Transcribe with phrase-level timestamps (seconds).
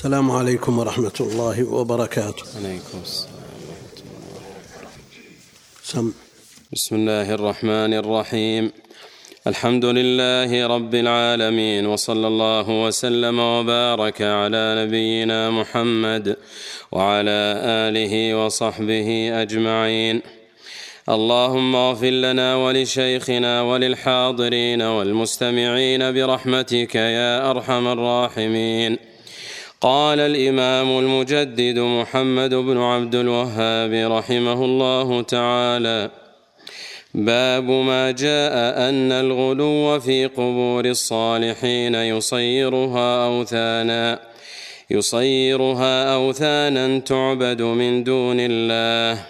[0.00, 2.44] السلام عليكم ورحمة الله وبركاته.
[2.56, 3.44] عليكم السلام
[5.82, 6.12] سم.
[6.72, 8.72] بسم الله الرحمن الرحيم.
[9.46, 16.36] الحمد لله رب العالمين وصلى الله وسلم وبارك على نبينا محمد
[16.92, 17.40] وعلى
[17.88, 19.08] آله وصحبه
[19.42, 20.22] أجمعين.
[21.08, 29.09] اللهم اغفر لنا ولشيخنا وللحاضرين والمستمعين برحمتك يا أرحم الراحمين.
[29.80, 36.10] قال الإمام المجدد محمد بن عبد الوهاب رحمه الله تعالى
[37.14, 38.52] باب ما جاء
[38.88, 44.20] أن الغلو في قبور الصالحين يصيرها أوثانا
[44.90, 49.26] يصيرها أوثانا تعبد من دون الله.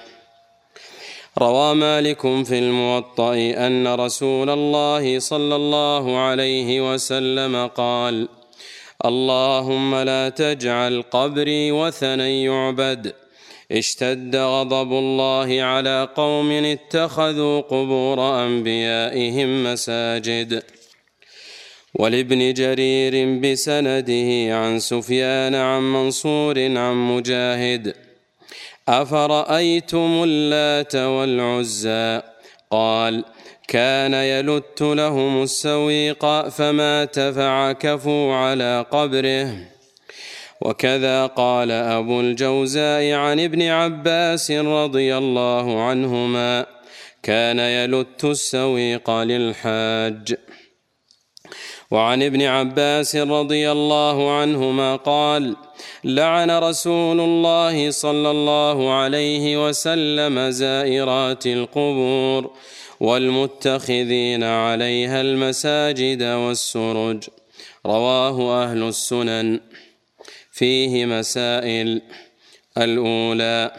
[1.38, 8.39] روى مالك في الموطأ أن رسول الله صلى الله عليه وسلم قال:
[9.04, 13.14] اللهم لا تجعل قبري وثنا يعبد.
[13.72, 20.62] اشتد غضب الله على قوم اتخذوا قبور أنبيائهم مساجد.
[21.94, 27.94] ولابن جرير بسنده عن سفيان عن منصور عن مجاهد.
[28.88, 32.22] أفرأيتم اللات والعزى؟
[32.70, 33.24] قال
[33.68, 39.54] كان يلت لهم السويق فمات فعكفوا على قبره.
[40.60, 46.66] وكذا قال أبو الجوزاء عن ابن عباس رضي الله عنهما
[47.22, 50.34] كان يلت السويق للحاج.
[51.90, 55.56] وعن ابن عباس رضي الله عنهما قال
[56.04, 62.50] لعن رسول الله صلى الله عليه وسلم زائرات القبور
[63.00, 67.28] والمتخذين عليها المساجد والسرج.
[67.86, 69.60] رواه أهل السنن.
[70.52, 72.02] فيه مسائل.
[72.78, 73.72] الأولى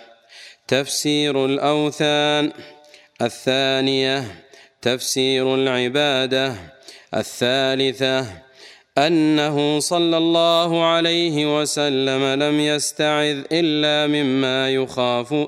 [0.67, 2.51] تفسير الأوثان.
[3.21, 4.45] الثانية
[4.81, 6.70] تفسير العبادة.
[7.13, 8.25] الثالثة
[8.97, 15.47] أنه صلى الله عليه وسلم لم يستعذ إلا مما يخاف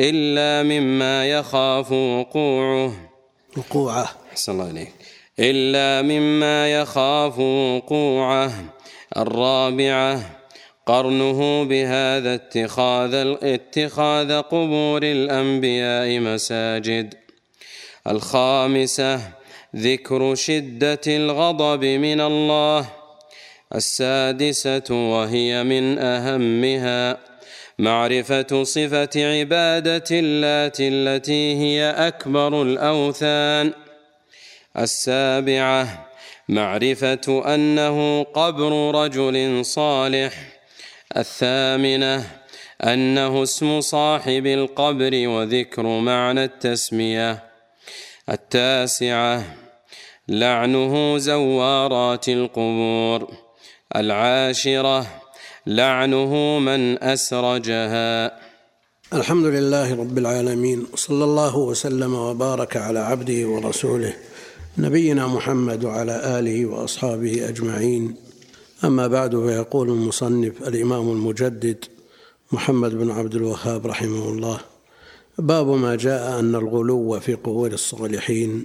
[0.00, 2.92] إلا مما يخاف وقوعه.
[3.56, 4.08] وقوعه.
[4.32, 4.92] أحسن الله إليك.
[5.40, 8.52] إلا مما يخاف وقوعه.
[9.16, 10.20] الرابعة
[10.86, 17.14] قرنه بهذا اتخاذ اتخاذ قبور الأنبياء مساجد.
[18.06, 19.41] الخامسة
[19.76, 22.86] ذكر شدة الغضب من الله
[23.74, 27.18] السادسة وهي من أهمها
[27.78, 33.72] معرفة صفة عبادة اللات التي هي أكبر الأوثان
[34.78, 36.08] السابعة
[36.48, 40.32] معرفة أنه قبر رجل صالح
[41.16, 42.24] الثامنة
[42.84, 47.42] أنه اسم صاحب القبر وذكر معنى التسمية
[48.28, 49.61] التاسعة
[50.28, 53.28] لعنه زوارات القبور.
[53.96, 55.06] العاشرة
[55.66, 58.38] لعنه من أسرجها.
[59.14, 64.14] الحمد لله رب العالمين وصلى الله وسلم وبارك على عبده ورسوله
[64.78, 68.14] نبينا محمد وعلى آله وأصحابه أجمعين.
[68.84, 71.84] أما بعد فيقول المصنف الإمام المجدد
[72.52, 74.58] محمد بن عبد الوهاب رحمه الله
[75.38, 78.64] باب ما جاء أن الغلو في قبور الصالحين.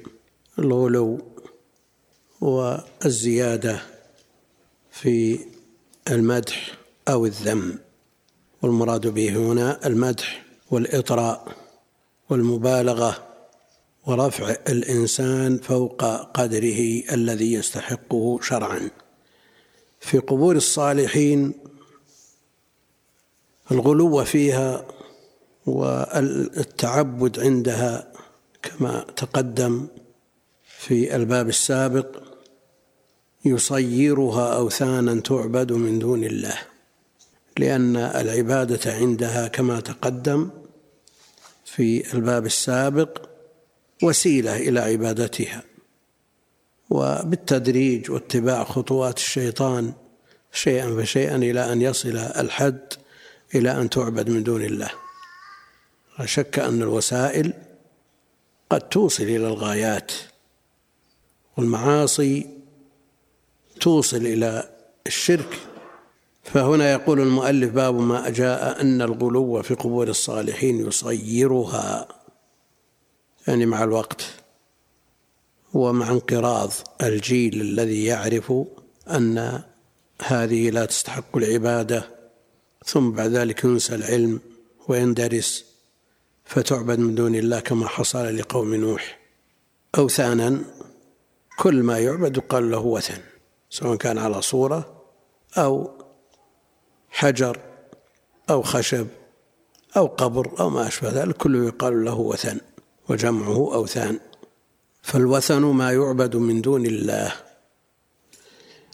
[0.60, 1.20] الغلو
[2.42, 3.82] والزيادة
[4.92, 5.40] في
[6.12, 6.78] المدح
[7.08, 7.80] أو الذم
[8.62, 11.56] والمراد به هنا المدح والإطراء
[12.30, 13.28] والمبالغة
[14.06, 18.90] ورفع الإنسان فوق قدره الذي يستحقه شرعا.
[20.00, 21.54] في قبور الصالحين
[23.72, 24.86] الغلو فيها
[25.66, 28.12] والتعبد عندها
[28.64, 29.88] كما تقدم
[30.68, 32.27] في الباب السابق
[33.48, 36.58] يصيرها أوثانا تعبد من دون الله
[37.58, 40.50] لأن العبادة عندها كما تقدم
[41.66, 43.22] في الباب السابق
[44.04, 45.64] وسيلة إلى عبادتها.
[46.90, 49.94] وبالتدريج واتباع خطوات الشيطان
[50.52, 52.94] شيئا فشيئا إلى أن يصل الحد
[53.56, 54.92] إلى أن تعبد من دون الله.
[56.20, 57.54] لا شك أن الوسائل
[58.70, 60.12] قد توصل إلى الغايات
[61.58, 62.57] والمعاصي
[63.78, 64.70] توصل إلى
[65.08, 65.60] الشرك
[66.44, 72.08] فهنا يقول المؤلف باب ما جاء أن الغلو في قبور الصالحين يصيرها
[73.48, 74.26] يعني مع الوقت
[75.74, 76.72] ومع انقراض
[77.04, 78.54] الجيل الذي يعرف
[79.08, 79.64] أن
[80.22, 82.10] هذه لا تستحق العبادة
[82.86, 84.40] ثم بعد ذلك ينسى العلم
[84.88, 85.66] ويندرس
[86.46, 89.20] فتعبد من دون الله كما حصل لقوم نوح.
[89.98, 90.62] أوثانا
[91.60, 93.22] كل ما يعبد يقال له وثن.
[93.70, 95.04] سواء كان على صورة
[95.58, 95.92] أو
[97.10, 97.60] حجر
[98.50, 99.08] أو خشب
[99.98, 102.60] أو قبر أو ما أشبه ذلك كله يقال له وثن
[103.10, 104.20] وجمعه أوثان.
[105.02, 107.34] فالوثن ما يعبد من دون الله.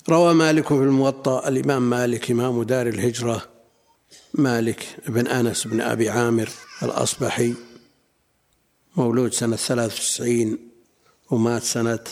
[0.10, 3.50] روى مالك في الموطأ الإمام مالك إمام دار الهجرة
[4.34, 6.50] مالك بن أنس بن أبي عامر
[6.84, 7.54] الأصبحي
[8.98, 10.58] مولود سنة 93
[11.32, 12.04] ومات سنة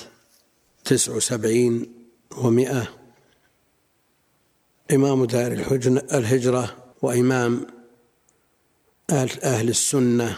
[0.85, 2.00] 79
[2.37, 2.87] ومئة.
[4.91, 5.51] إمام دار
[6.13, 7.67] الهجرة وإمام
[9.43, 10.37] أهل السنة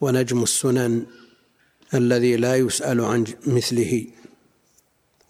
[0.00, 1.06] ونجم السنن
[1.94, 4.06] الذي لا يسأل عن مثله.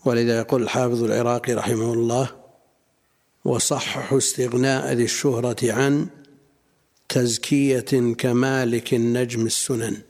[0.04, 2.30] ولذا يقول الحافظ العراقي رحمه الله
[3.44, 6.08] وصحح استغناء ذي الشهرة عن
[7.08, 10.02] تزكية كمالك النجم السنن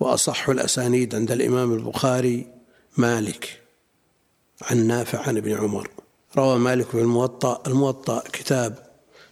[0.00, 2.46] وأصح الأسانيد عند الإمام البخاري
[2.96, 3.57] مالك
[4.62, 5.90] عن نافع عن ابن عمر.
[6.36, 8.86] روى مالك في الموطأ الموطأ كتاب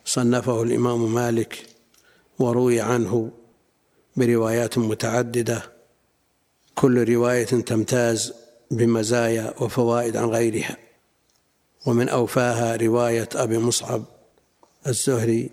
[0.04, 1.66] صنفه الإمام مالك
[2.38, 3.30] وروي عنه
[4.16, 5.62] بروايات متعددة
[6.74, 8.32] كل رواية تمتاز
[8.70, 10.76] بمزايا وفوائد عن غيرها.
[11.86, 14.04] ومن أوفاها رواية أبي مصعب
[14.86, 15.50] الزهري.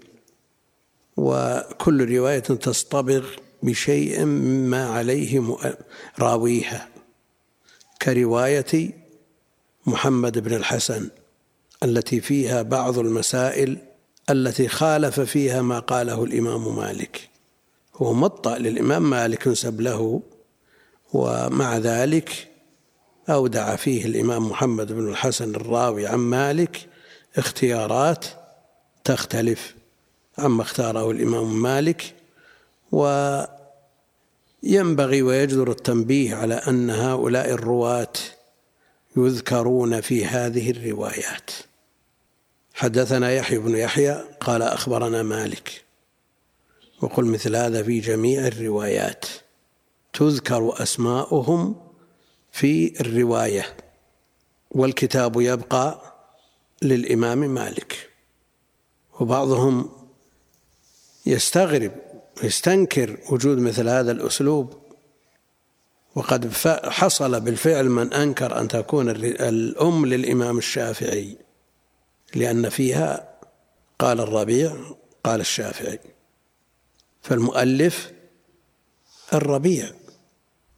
[1.17, 3.27] وكل رواية تصطبغ
[3.63, 5.57] بشيء مما عليه
[6.19, 6.89] راويها.
[8.01, 9.02] كرواية
[9.85, 11.09] محمد بن الحسن
[11.83, 13.77] التي فيها بعض المسائل
[14.29, 17.29] التي خالف فيها ما قاله الإمام مالك.
[17.95, 20.21] هو مطأ للإمام مالك ينسب له
[21.13, 22.47] ومع ذلك
[23.29, 26.87] أودع فيه الإمام محمد بن الحسن الراوي عن مالك
[27.37, 28.25] اختيارات
[29.03, 29.75] تختلف
[30.37, 32.15] عما اختاره الإمام مالك
[34.63, 38.13] وينبغي ويجدر التنبيه على أن هؤلاء الرواة
[39.17, 41.51] يذكرون في هذه الروايات.
[42.73, 45.83] حدثنا يحيى بن يحيى قال أخبرنا مالك.
[47.01, 49.25] وقل مثل هذا في جميع الروايات.
[50.13, 51.75] تذكر أسماؤهم
[52.51, 53.77] في الرواية.
[54.71, 56.01] والكتاب يبقى
[56.81, 58.09] للإمام مالك.
[59.19, 59.89] وبعضهم
[61.25, 61.91] يستغرب
[62.43, 64.82] ويستنكر وجود مثل هذا الأسلوب.
[66.15, 66.53] وقد
[66.85, 71.37] حصل بالفعل من أنكر أن تكون الأم للإمام الشافعي
[72.35, 73.29] لأن فيها
[73.99, 74.75] قال الربيع
[75.23, 75.99] قال الشافعي.
[77.21, 78.11] فالمؤلف
[79.33, 79.91] الربيع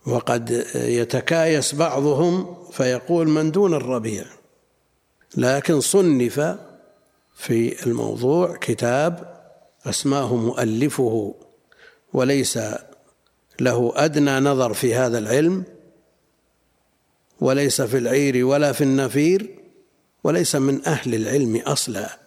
[0.07, 4.25] وقد يتكايس بعضهم فيقول من دون الربيع.
[5.37, 6.57] لكن صنف
[7.35, 9.35] في الموضوع كتاب
[9.85, 11.35] أسماه مؤلفه
[12.13, 12.59] وليس
[13.59, 15.63] له أدنى نظر في هذا العلم
[17.39, 19.59] وليس في العير ولا في النفير
[20.23, 22.19] وليس من أهل العلم أصلا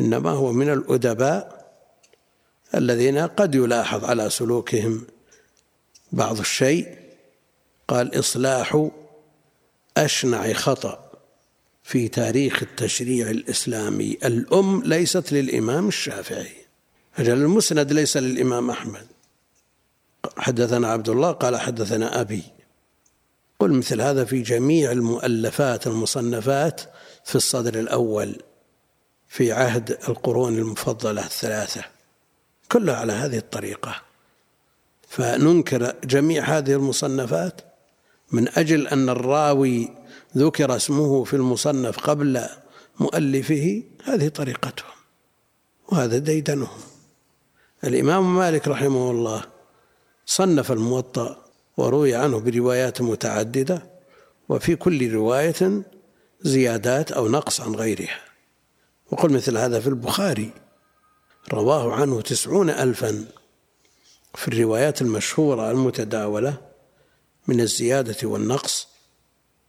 [0.00, 1.64] إنما هو من الأدباء
[2.74, 5.06] الذين قد يلاحظ على سلوكهم
[6.12, 6.98] بعض الشيء
[7.88, 8.88] قال إصلاح
[9.96, 11.12] أشنع خطأ
[11.82, 14.18] في تاريخ التشريع الإسلامي.
[14.24, 16.52] الأم ليست للإمام الشافعي
[17.18, 19.06] أجل المسند ليس للإمام أحمد.
[20.36, 22.42] حدثنا عبد الله قال حدثنا أبي.
[23.58, 26.80] قل مثل هذا في جميع المؤلفات المصنفات
[27.24, 28.42] في الصدر الأول
[29.28, 31.84] في عهد القرون المفضلة الثلاثة.
[32.72, 34.02] كلها على هذه الطريقة.
[35.08, 37.60] فننكر جميع هذه المصنفات
[38.32, 39.90] من أجل أن الراوي
[40.36, 42.46] ذكر اسمه في المصنف قبل
[43.00, 44.90] مؤلفه هذه طريقتهم
[45.88, 46.80] وهذا ديدنهم.
[47.84, 49.53] الإمام مالك رحمه الله
[50.26, 51.44] صنف الموطأ
[51.76, 53.82] وروي عنه بروايات متعددة
[54.48, 55.82] وفي كل رواية
[56.42, 58.20] زيادات أو نقص عن غيرها.
[59.10, 60.50] وقل مثل هذا في البخاري
[61.52, 63.24] رواه عنه تسعون ألفا
[64.34, 66.56] في الروايات المشهورة المتداولة
[67.48, 68.88] من الزيادة والنقص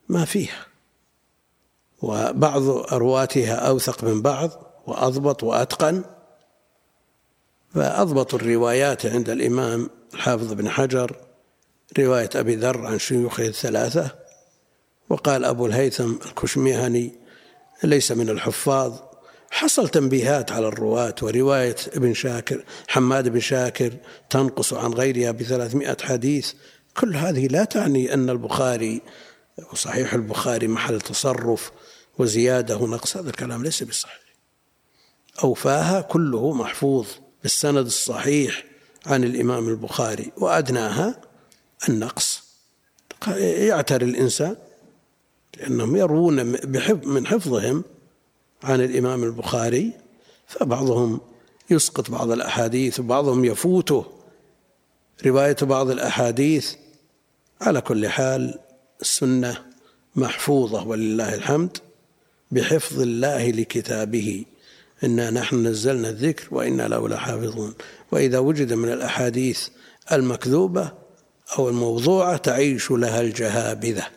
[0.10, 0.66] ما فيها.
[2.02, 4.50] وبعض أرواتها أوثق من بعض
[4.88, 6.04] وأضبط وأتقن.
[7.74, 11.16] فأضبط الروايات عند الإمام الحافظ بن حجر
[12.00, 14.12] رواية أبي ذر عن شيوخه الثلاثة
[15.10, 17.12] وقال أبو الهيثم الكشميهني
[17.84, 18.94] ليس من الحفاظ
[19.52, 23.94] حصل تنبيهات على الرواة ورواية ابن شاكر حماد بن شاكر
[24.30, 26.54] تنقص عن غيرها بثلاثمائة حديث.
[26.98, 29.02] كل هذه لا تعني أن البخاري
[29.74, 31.72] وصحيح البخاري محل تصرف
[32.18, 34.20] وزيادة ونقص هذا الكلام ليس بصحيح
[35.44, 37.08] أوفاها كله محفوظ
[37.44, 38.64] بالسند الصحيح
[39.06, 41.22] عن الإمام البخاري وأدناها
[41.90, 42.44] النقص.
[43.42, 44.56] يعتري الإنسان
[45.58, 46.46] لأنهم يروون
[47.06, 47.84] من حفظهم
[48.64, 49.94] عن الإمام البخاري
[50.48, 51.22] فبعضهم
[51.70, 54.06] يسقط بعض الأحاديث وبعضهم يفوته.
[55.26, 56.76] رواية بعض الأحاديث
[57.62, 58.60] على كل حال
[59.02, 59.66] السنة
[60.16, 61.78] محفوظة ولله الحمد
[62.52, 64.46] بحفظ الله لكتابه.
[65.04, 67.74] إنا نحن نزلنا الذكر وإنا له لحافظون.
[68.12, 69.68] وإذا وجد من الأحاديث
[70.12, 70.92] المكذوبة
[71.60, 74.08] أو الموضوعة تعيش لها الجهابذة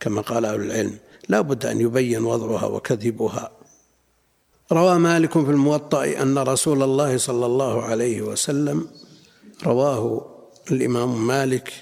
[0.00, 0.98] كما قال أهل العلم.
[1.28, 3.50] لا بد أن يبين وضعها وكذبها.
[4.72, 8.88] روى مالك في الموطأ أن رسول الله صلى الله عليه وسلم
[9.64, 10.26] رواه
[10.70, 11.72] الإمام مالك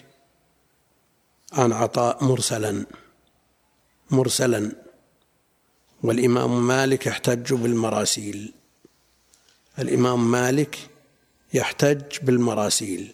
[1.52, 2.86] عن عطاء مرسلا
[4.10, 4.83] مرسلا.
[6.04, 8.52] والإمام مالك يحتج بالمراسيل.
[9.78, 10.78] الإمام مالك
[11.54, 13.12] يحتج بالمراسيل.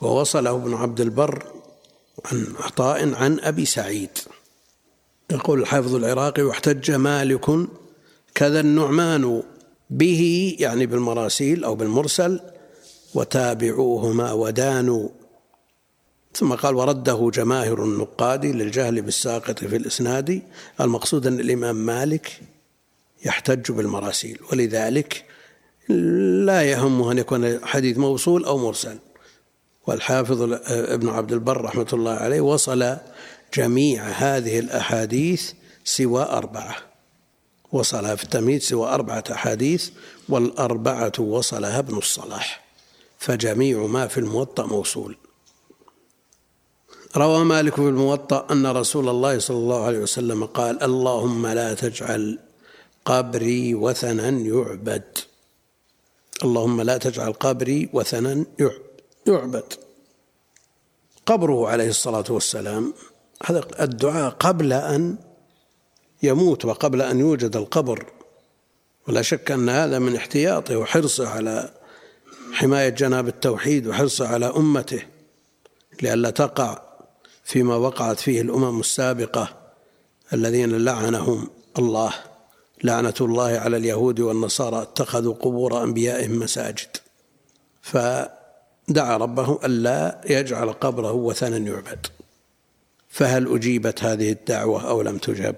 [0.00, 1.44] ووصله ابن عبد البر
[2.24, 4.10] عن عطاء عن أبي سعيد.
[5.30, 7.46] يقول الحافظ العراقي واحتج مالك
[8.34, 9.42] كذا النعمان
[9.90, 12.40] به يعني بالمراسيل أو بالمرسل.
[13.14, 15.08] وتابعوهما ودانوا
[16.36, 20.42] ثم قال ورده جماهر النقاد للجهل بالساقط في الإسناد
[20.80, 22.40] المقصود أن الإمام مالك
[23.24, 25.24] يحتج بالمراسيل ولذلك
[25.88, 28.98] لا يهمه أن يكون حديث موصول أو مرسل.
[29.86, 32.96] والحافظ ابن عبد البر رحمة الله عليه وصل
[33.54, 35.52] جميع هذه الأحاديث
[35.84, 36.76] سوى أربعة.
[37.72, 39.90] وصلها في التمهيد سوى أربعة أحاديث
[40.28, 42.64] والأربعة وصلها ابن الصلاح.
[43.18, 45.16] فجميع ما في الموطأ موصول.
[47.16, 52.38] روى مالك في الموطأ أن رسول الله صلى الله عليه وسلم قال اللهم لا تجعل
[53.04, 55.18] قبري وثنا يعبد.
[56.44, 58.44] اللهم لا تجعل قبري وثنا
[59.26, 59.72] يعبد.
[61.26, 62.94] قبره عليه الصلاة والسلام.
[63.46, 65.16] هذا الدعاء قبل أن
[66.22, 68.06] يموت وقبل أن يوجد القبر.
[69.08, 71.74] ولا شك أن هذا من احتياطه وحرصه على
[72.52, 75.02] حماية جناب التوحيد وحرصه على أمته.
[76.02, 76.93] لئلا تقع
[77.44, 79.56] فيما وقعت فيه الأمم السابقة
[80.32, 81.48] الذين لعنهم
[81.78, 82.14] الله.
[82.84, 86.88] لعنة الله على اليهود والنصارى اتخذوا قبور أنبيائهم مساجد.
[87.82, 92.06] فدعا ربه ألا يجعل قبره وثنا يعبد.
[93.08, 95.56] فهل أجيبت هذه الدعوة أو لم تجب؟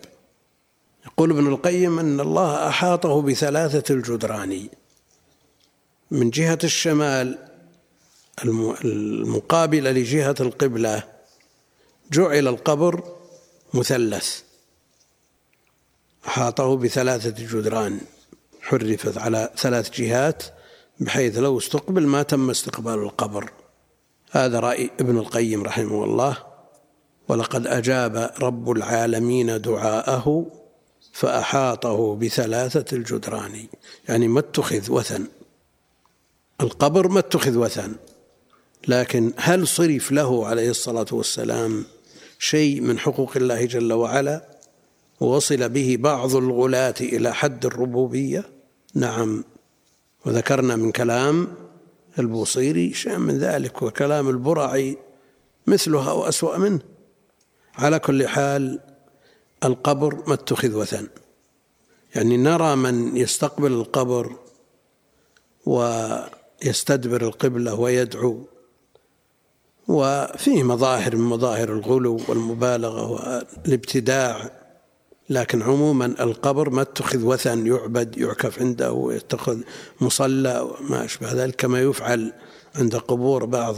[1.07, 4.69] يقول ابن القيم أن الله أحاطه بثلاثة الجدران.
[6.11, 7.39] من جهة الشمال
[8.45, 11.16] المقابلة لجهة القبلة
[12.13, 13.05] جعل القبر
[13.75, 14.41] مثلث.
[16.27, 18.01] أحاطه بثلاثة جدران
[18.61, 20.43] حرفت على ثلاث جهات
[21.01, 23.53] بحيث لو استقبل ما تم استقبال القبر.
[24.31, 26.37] هذا رأي ابن القيم رحمه الله.
[27.29, 30.47] ولقد أجاب رب العالمين دعاءه
[31.13, 33.67] فأحاطه بثلاثة الجدران.
[34.09, 35.27] يعني ما اتخذ وثن.
[36.61, 37.95] القبر ما اتخذ وثن.
[38.89, 41.85] لكن هل صرف له عليه الصلاة والسلام
[42.39, 44.59] شيء من حقوق الله جل وعلا؟
[45.21, 48.45] ووصل به بعض الغلاة إلى حد الربوبية؟
[48.95, 49.45] نعم.
[50.27, 51.49] وذكرنا من كلام
[52.19, 54.99] البوصيري شيء من ذلك وكلام البرعي
[55.67, 56.81] مثلها أو أسوأ منه.
[57.75, 58.81] على كل حال
[59.65, 61.07] القبر ما اتخذ وثن.
[62.15, 64.37] يعني نرى من يستقبل القبر
[65.67, 68.47] ويستدبر القبلة ويدعو
[69.89, 74.51] وفيه مظاهر من مظاهر الغلو والمبالغة والابتداع
[75.31, 79.61] لكن عموما القبر ما اتخذ وثن يعبد يعكف عنده ويتخذ
[80.01, 82.33] مصلى وما أشبه ذلك كما يفعل
[82.75, 83.77] عند قبور بعض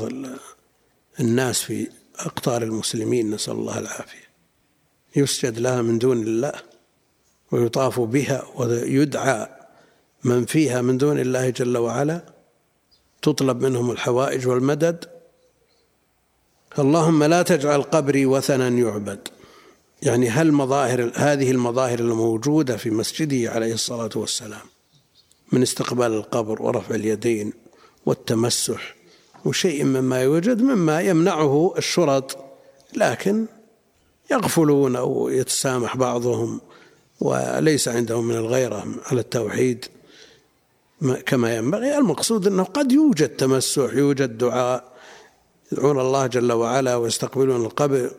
[1.20, 1.88] الناس في
[2.18, 4.28] أقطار المسلمين نسأل الله العافية.
[5.16, 6.52] يسجد لها من دون الله
[7.52, 9.48] ويطاف بها ويدعى
[10.24, 12.22] من فيها من دون الله جل وعلا
[13.22, 15.17] تطلب منهم الحوائج والمدد
[16.78, 19.28] اللهم لا تجعل قبري وثنا يعبد.
[20.02, 24.66] يعني هل مظاهر هذه المظاهر الموجودة في مسجده عليه الصلاة والسلام
[25.52, 27.52] من استقبال القبر ورفع اليدين
[28.06, 28.94] والتمسح
[29.44, 32.38] وشيء مما يوجد مما يمنعه الشرط
[32.96, 33.46] لكن
[34.30, 36.60] يغفلون أو يتسامح بعضهم
[37.20, 39.84] وليس عندهم من الغيرة على التوحيد.
[41.26, 41.98] كما ينبغي.
[41.98, 44.87] المقصود أنه قد يوجد تمسح يوجد دعاء
[45.72, 48.10] يدعون الله جل وعلا ويستقبلون القبر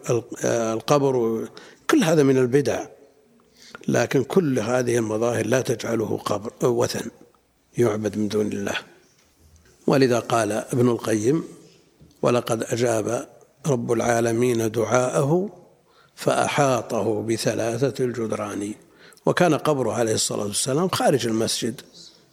[0.43, 1.47] القبر.
[1.89, 2.85] كل هذا من البدع.
[3.87, 7.09] لكن كل هذه المظاهر لا تجعله قبر وثن
[7.77, 8.75] يعبد من دون الله.
[9.87, 11.43] ولذا قال ابن القيم
[12.21, 13.29] ولقد أجاب
[13.67, 15.49] رب العالمين دعاءه
[16.15, 18.73] فأحاطه بثلاثة الجدران.
[19.25, 21.81] وكان قبره عليه الصلاة والسلام خارج المسجد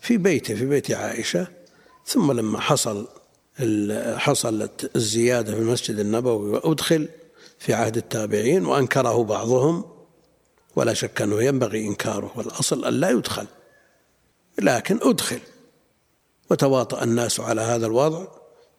[0.01, 1.47] في بيته في بيت عائشة.
[2.07, 3.09] ثم لما حصل
[4.19, 7.09] حصلت الزيادة في المسجد النبوي وأدخل
[7.59, 9.85] في عهد التابعين وأنكره بعضهم.
[10.77, 13.47] ولا شك أنه ينبغي إنكاره والأصل أن لا يدخل
[14.59, 15.41] لكن أدخل.
[16.51, 18.27] وتواطأ الناس على هذا الوضع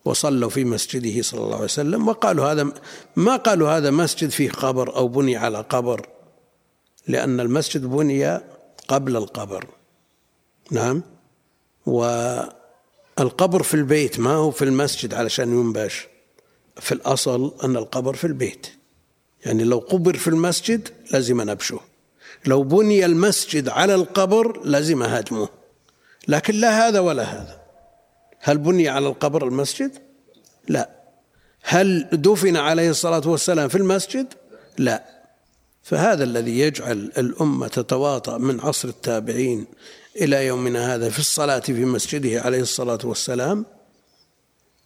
[0.05, 2.71] وصلوا في مسجده صلى الله عليه وسلم وقالوا هذا
[3.15, 6.07] ما قالوا هذا مسجد فيه قبر أو بني على قبر
[7.07, 8.41] لأن المسجد بني
[8.87, 9.65] قبل القبر.
[10.71, 11.03] نعم.
[13.19, 16.07] والقبر في البيت ما هو في المسجد علشان ينبش
[16.79, 18.67] في الأصل أن القبر في البيت.
[19.45, 21.79] يعني لو قبر في المسجد لازم نبشه
[22.45, 25.49] لو بني المسجد على القبر لازم هدمه
[26.27, 27.61] لكن لا هذا ولا هذا.
[28.39, 29.91] هل بني على القبر المسجد؟
[30.67, 30.89] لا.
[31.61, 34.33] هل دفن عليه الصلاة والسلام في المسجد؟
[34.77, 35.03] لا.
[35.83, 39.65] فهذا الذي يجعل الأمة تتواطأ من عصر التابعين
[40.21, 43.65] إلى يومنا هذا في الصلاة في مسجده عليه الصلاة والسلام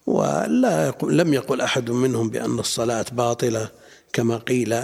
[0.05, 3.71] ولا لم يقل أحد منهم بأن الصلاة باطلة
[4.13, 4.83] كما قيل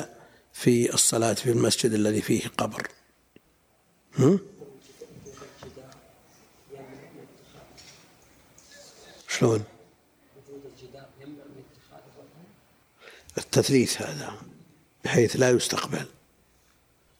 [0.53, 2.87] في الصلاة في المسجد الذي فيه قبر.
[4.19, 4.39] هم؟
[9.27, 9.63] شلون؟
[13.37, 14.33] التثليث هذا
[15.05, 16.05] بحيث لا يستقبل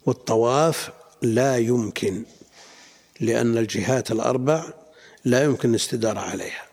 [0.05, 0.89] والطواف
[1.21, 2.25] لا يمكن.
[3.21, 4.73] لأن الجهات الأربع
[5.25, 6.67] لا يمكن الاستدارة عليها.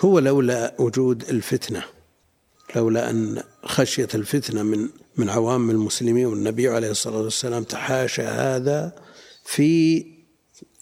[0.00, 1.84] هو لولا وجود الفتنة
[2.76, 8.92] لولا أن خشية الفتنة من من عوام المسلمين والنبي عليه الصلاة والسلام تحاشى هذا
[9.44, 10.04] في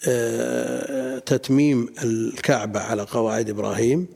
[0.08, 4.06] آه، تتميم الكعبة على قواعد إبراهيم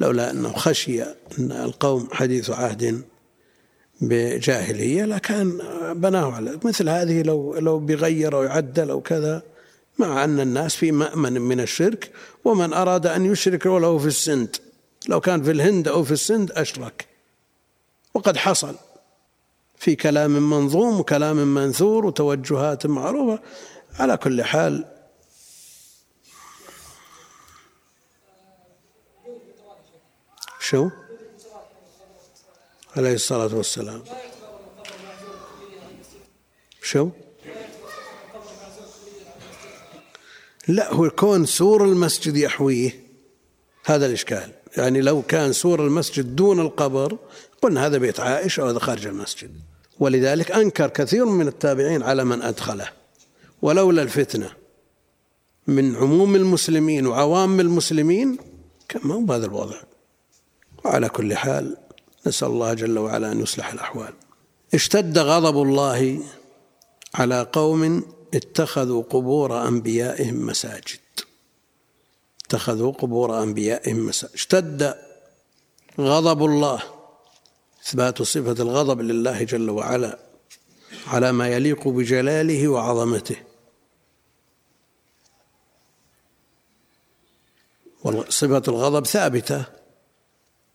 [0.00, 3.02] لولا أنه خشي أن القوم حديث عهد
[4.00, 5.58] بجاهلية لكان
[5.96, 9.42] بناه على مثل هذه لو لو بغير أو يعدل أو كذا
[9.98, 12.10] مع أن الناس في مأمن من الشرك
[12.44, 14.56] ومن أراد أن يشرك ولو في السند.
[15.08, 17.06] لو كان في الهند أو في السند أشرك.
[18.14, 18.74] وقد حصل.
[19.76, 23.42] في كلام منظوم وكلام منثور وتوجهات معروفة.
[23.98, 24.84] على كل حال.
[30.60, 30.90] شو؟
[32.96, 34.02] عليه الصلاة والسلام.
[36.82, 37.08] شو؟
[40.68, 43.04] لا هو كون سور المسجد يحويه
[43.84, 44.52] هذا الإشكال.
[44.76, 47.18] يعني لو كان سور المسجد دون القبر
[47.62, 49.50] قلنا هذا بيت عائشة أو هذا خارج المسجد.
[49.98, 52.88] ولذلك أنكر كثير من التابعين على من أدخله.
[53.62, 54.50] ولولا الفتنة
[55.66, 58.38] من عموم المسلمين وعوام المسلمين
[58.88, 59.76] كان ما هو بهذا الوضع.
[60.84, 61.76] وعلى كل حال
[62.26, 64.14] نسأل الله جل وعلا أن يصلح الأحوال.
[64.74, 66.22] اشتد غضب الله
[67.14, 71.00] على قوم اتخذوا قبور أنبيائهم مساجد.
[72.44, 74.34] اتخذوا قبور أنبيائهم مساجد.
[74.34, 74.94] اشتد
[76.00, 76.82] غضب الله
[77.86, 80.18] إثبات صفة الغضب لله جل وعلا
[81.06, 83.36] على ما يليق بجلاله وعظمته.
[88.04, 89.64] وصفة الغضب ثابتة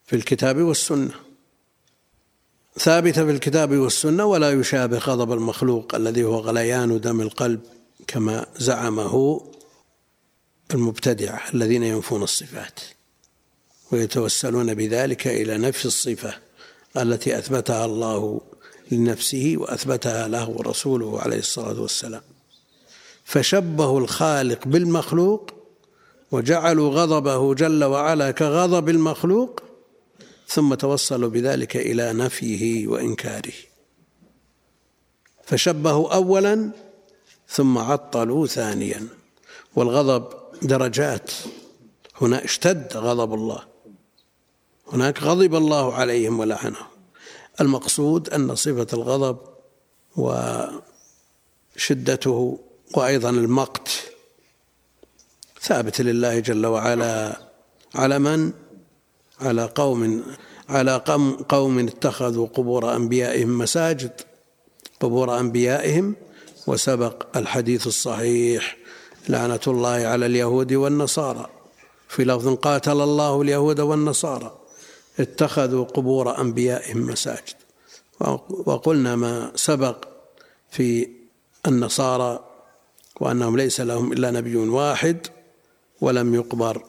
[0.05, 1.28] في الكتاب والسنة.
[2.79, 7.59] ثابتة في الكتاب والسنة ولا يشابه غضب المخلوق الذي هو غليان دم القلب
[8.07, 9.41] كما زعمه
[10.73, 12.79] المبتدعة الذين ينفون الصفات
[13.91, 16.33] ويتوسلون بذلك إلى نفي الصفة
[16.97, 18.41] التي أثبتها الله
[18.91, 22.21] لنفسه وأثبتها له رسوله عليه الصلاة والسلام.
[23.23, 25.49] فشبهوا الخالق بالمخلوق
[26.31, 29.68] وجعلوا غضبه جل وعلا كغضب المخلوق
[30.49, 33.53] ثم توصلوا بذلك إلى نفيه وإنكاره.
[35.43, 36.71] فشبهوا أولا
[37.49, 39.07] ثم عطلوا ثانيا.
[39.75, 40.29] والغضب
[40.61, 41.31] درجات.
[42.21, 43.63] هنا اشتد غضب الله.
[44.91, 46.87] هناك غضب الله عليهم ولعنهم.
[47.61, 49.37] المقصود أن صفة الغضب
[51.75, 52.59] وشدته
[52.95, 53.89] وأيضا المقت
[55.61, 57.41] ثابت لله جل وعلا
[57.95, 58.51] على من
[59.41, 60.23] على قوم
[60.69, 61.01] على
[61.49, 64.11] قوم اتخذوا قبور أنبيائهم مساجد.
[64.99, 66.15] قبور أنبيائهم
[66.67, 68.77] وسبق الحديث الصحيح.
[69.29, 71.49] لعنة الله على اليهود والنصارى.
[72.07, 74.59] في لفظ قاتل الله اليهود والنصارى.
[75.19, 77.55] اتخذوا قبور أنبيائهم مساجد.
[78.49, 80.07] وقلنا ما سبق
[80.71, 81.09] في
[81.67, 82.39] النصارى
[83.19, 85.27] وأنهم ليس لهم إلا نبي واحد
[86.01, 86.83] ولم يقبر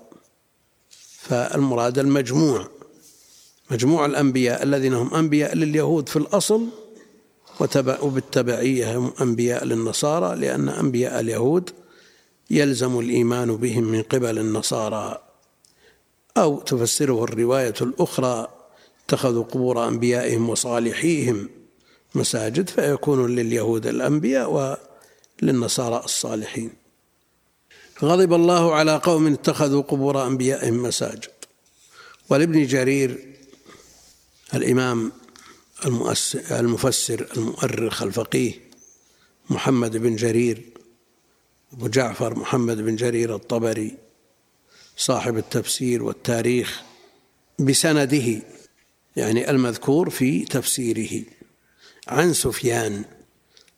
[1.30, 2.66] فالمراد المجموع
[3.70, 6.66] مجموع الأنبياء الذين هم أنبياء لليهود في الأصل
[8.02, 11.70] وبالتبعية هم أنبياء للنصارى لأن أنبياء اليهود
[12.50, 15.22] يلزم الإيمان بهم من قبل النصارى.
[16.36, 18.48] أو تفسره الرواية الأخرى
[19.04, 21.48] اتخذوا قبور أنبيائهم وصالحيهم
[22.14, 24.76] مساجد فيكون لليهود الأنبياء
[25.42, 26.79] وللنصارى الصالحين.
[28.02, 31.30] غضب الله على قوم اتخذوا قبور أنبيائهم مساجد.
[32.30, 33.36] ولابن جرير
[34.54, 35.12] الإمام
[36.50, 38.52] المفسر المؤرخ الفقيه
[39.50, 40.62] محمد بن جرير
[41.72, 43.96] أبو جعفر محمد بن جرير الطبري
[44.96, 46.82] صاحب التفسير والتاريخ
[47.58, 48.42] بسنده
[49.16, 51.24] يعني المذكور في تفسيره
[52.08, 53.04] عن سفيان.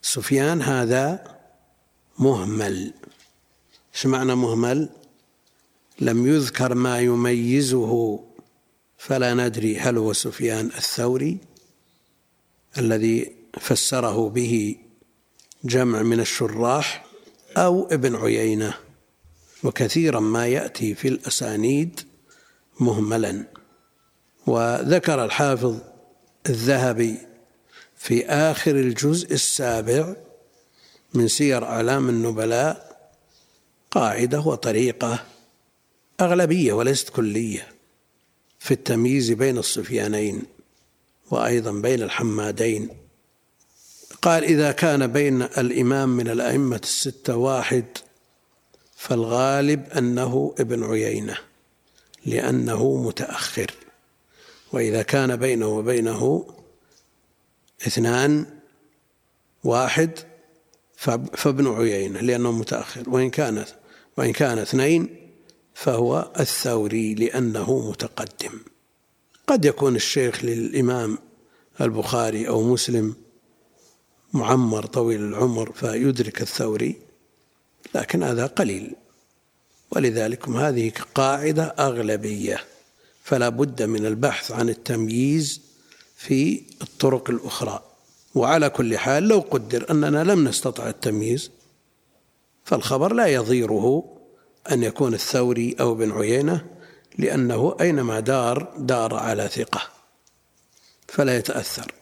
[0.02, 1.38] سفيان هذا
[2.18, 2.94] مهمل.
[3.94, 4.88] إيش معنى مهمل؟
[6.00, 8.20] لم يذكر ما يميزه
[8.98, 11.38] فلا ندري هل هو سفيان الثوري
[12.78, 14.76] الذي فسره به
[15.64, 17.04] جمع من الشراح
[17.56, 18.74] أو ابن عيينة
[19.64, 22.00] وكثيرا ما يأتي في الأسانيد
[22.80, 23.46] مهملا.
[24.46, 25.78] وذكر الحافظ
[26.48, 27.18] الذهبي
[27.96, 30.16] في آخر الجزء السابع
[31.14, 32.91] من سير أعلام النبلاء
[33.92, 35.24] قاعدة وطريقة
[36.20, 37.68] أغلبية وليست كلية
[38.58, 40.42] في التمييز بين الصفيانين
[41.30, 42.88] وأيضا بين الحمادين.
[44.22, 47.84] قال إذا كان بين الإمام من الأئمة الستة واحد
[48.96, 51.38] فالغالب أنه ابن عيينة
[52.26, 53.70] لأنه متأخر.
[54.72, 56.46] وإذا كان بينه وبينه
[57.86, 58.46] اثنان
[59.64, 60.18] واحد
[61.34, 63.10] فابن عيينة لأنه متأخر.
[63.10, 63.81] وإن كانت
[64.16, 65.16] وإن كان اثنين
[65.74, 68.60] فهو الثوري لأنه متقدم.
[69.46, 71.18] قد يكون الشيخ للإمام
[71.80, 73.14] البخاري أو مسلم
[74.32, 76.96] معمر طويل العمر فيدرك الثوري
[77.94, 78.94] لكن هذا قليل.
[79.90, 82.64] ولذلك هذه قاعدة أغلبية
[83.24, 85.60] فلا بد من البحث عن التمييز
[86.16, 87.82] في الطرق الأخرى.
[88.34, 91.50] وعلى كل حال لو قدر أننا لم نستطع التمييز
[92.64, 94.04] فالخبر لا يضيره
[94.70, 96.66] أن يكون الثوري أو بن عيينة
[97.18, 99.80] لأنه أينما دار دار على ثقة.
[101.08, 101.92] فلا يتأثر.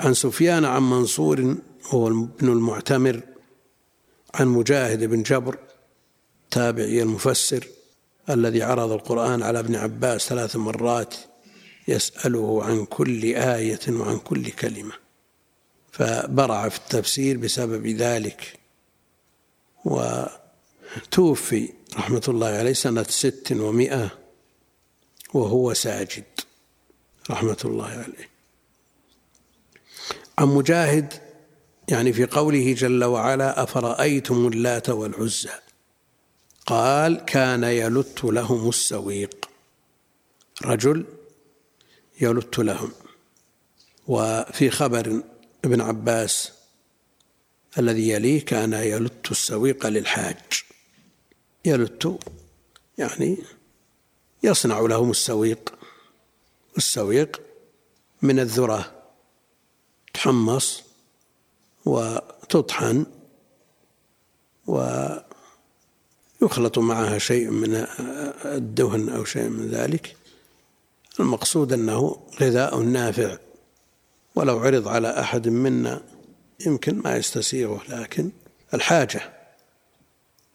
[0.00, 3.20] عن سفيان عن منصور هو ابن المعتمر
[4.34, 5.58] عن مجاهد بن جبر
[6.50, 7.66] تابعي المفسر
[8.30, 11.14] الذي عرض القرآن على ابن عباس ثلاث مرات
[11.88, 14.92] يسأله عن كل آية وعن كل كلمة.
[15.92, 18.61] فبرع في التفسير بسبب ذلك.
[19.84, 24.10] وتوفي رحمة الله عليه سنة ست ومائة
[25.34, 26.24] وهو ساجد
[27.30, 28.30] رحمة الله عليه.
[30.38, 31.12] عن مجاهد
[31.88, 35.50] يعني في قوله جل وعلا أفرأيتم اللات والعزى؟
[36.66, 39.48] قال كان يلت لهم السويق.
[40.64, 41.04] رجل
[42.20, 42.92] يلت لهم.
[44.06, 45.22] وفي خبر
[45.64, 46.52] ابن عباس
[47.78, 50.36] الذي يليه كان يلت السويق للحاج.
[51.64, 52.18] يلت
[52.98, 53.38] يعني
[54.42, 55.74] يصنع لهم السويق.
[56.76, 57.40] السويق
[58.22, 59.02] من الذرة
[60.14, 60.82] تحمص
[61.84, 63.06] وتطحن
[64.66, 65.18] ويخلط
[66.78, 67.86] معها شيء من
[68.44, 70.16] الدهن أو شيء من ذلك.
[71.20, 73.38] المقصود أنه غذاء نافع.
[74.34, 76.11] ولو عرض على أحد منا
[76.66, 78.30] يمكن ما يستسيغه لكن
[78.74, 79.32] الحاجة.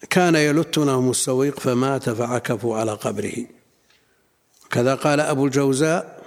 [0.10, 3.46] كان يلتنهم السويق فمات فعكفوا على قبره.
[4.70, 6.24] كذا قال أبو الجوزاء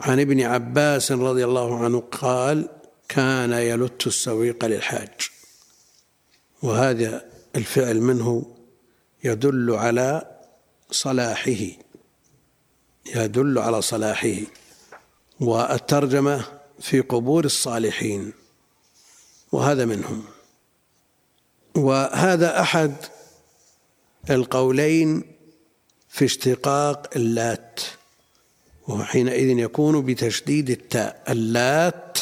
[0.00, 2.68] عن ابن عباس رضي الله عنه قال
[3.08, 5.30] كان يلت السويق للحاج.
[6.62, 7.24] وهذا
[7.56, 8.56] الفعل منه
[9.24, 10.36] يدل على
[10.90, 11.66] صلاحه
[13.14, 14.36] يدل على صلاحه.
[15.40, 18.32] والترجمة في قبور الصالحين
[19.52, 20.24] وهذا منهم.
[21.76, 22.94] وهذا أحد
[24.30, 25.22] القولين
[26.08, 27.80] في اشتقاق اللات
[28.88, 32.18] وحينئذ يكون بتشديد التاء اللات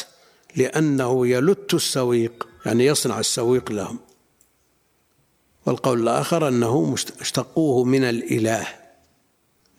[0.55, 3.99] لأنه يلت السويق يعني يصنع السويق لهم.
[5.65, 8.67] والقول الآخر أنه اشتقوه من الإله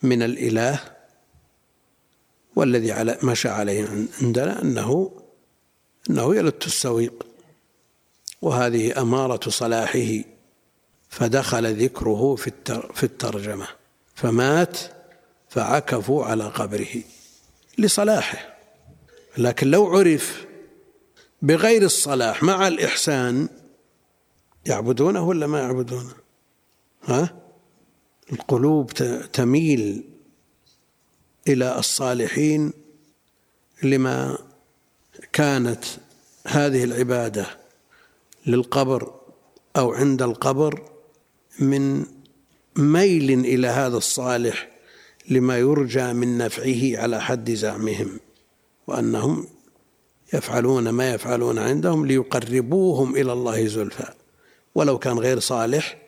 [0.03, 0.81] من الإله
[2.59, 3.89] والذي على مشى عليه
[4.23, 5.13] عندنا أنه
[6.11, 7.27] أنه يلت السويق.
[8.43, 10.25] وهذه أمارة صلاحه
[11.09, 12.37] فدخل ذكره
[12.95, 13.67] في الترجمة.
[14.15, 14.79] فمات
[15.49, 17.03] فعكفوا على قبره
[17.79, 18.59] لصلاحه.
[19.39, 20.47] لكن لو عرف
[21.43, 23.49] بغير الصلاح مع الإحسان
[24.67, 26.15] يعبدونه ولا ما يعبدونه؟
[27.05, 27.37] ها؟
[28.33, 28.93] القلوب
[29.33, 30.05] تميل
[31.49, 32.73] إلى الصالحين
[33.83, 34.39] لما
[35.33, 35.85] كانت
[36.47, 37.47] هذه العبادة
[38.47, 39.15] للقبر
[39.77, 40.83] أو عند القبر
[41.59, 42.07] من
[42.77, 44.69] ميل إلى هذا الصالح
[45.31, 48.21] لما يرجى من نفعه على حد زعمهم
[48.87, 49.47] وأنهم
[50.33, 54.13] يفعلون ما يفعلون عندهم ليقربوهم إلى الله زلفى.
[54.75, 55.99] ولو كان غير صالح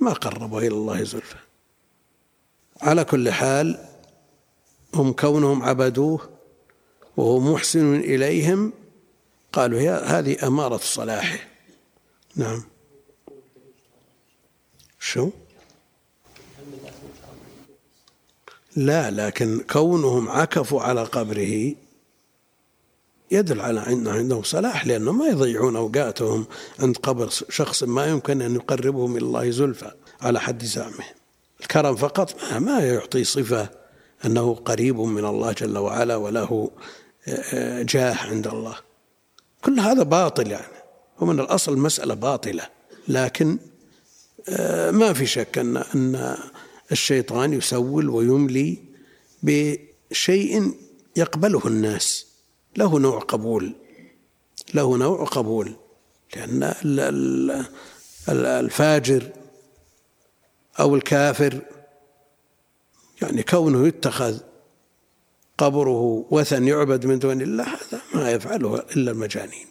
[0.00, 1.36] ما قربوا إلى الله زلفى.
[2.80, 3.91] على كل حال
[4.94, 6.28] هم كونهم عبدوه
[7.16, 8.72] وهو محسن إليهم
[9.52, 11.38] قالوا هذه أمارة صلاحه
[12.36, 12.62] نعم.
[14.98, 15.30] شو؟
[18.76, 21.74] لا لكن كونهم عكفوا على قبره
[23.30, 26.46] يدل على أن عندهم صلاح لأنهم ما يضيعون أوقاتهم
[26.78, 31.14] عند قبر شخص ما يمكن أن يقربهم إلى الله زلفى على حد زعمهم
[31.60, 33.81] الكرم فقط ما يعطي صفة
[34.26, 36.70] أنه قريب من الله جل وعلا وله
[37.28, 38.76] آه، جاه عند الله.
[39.64, 40.72] كل هذا باطل يعني.
[41.20, 42.68] ومن الأصل مسألة باطلة.
[43.08, 43.58] لكن
[44.48, 46.36] آه، ما في شك أن أن
[46.92, 48.78] الشيطان يسول ويملي
[49.42, 50.74] بشيء
[51.16, 52.26] يقبله الناس.
[52.76, 53.72] له نوع قبول.
[54.74, 55.72] له نوع قبول.
[56.36, 56.74] لأن
[58.28, 59.30] الفاجر
[60.80, 61.60] أو الكافر
[63.22, 64.38] يعني كونه يتخذ
[65.58, 69.66] قبره وثن يعبد من دون الله هذا ما يفعله إلا المجانين.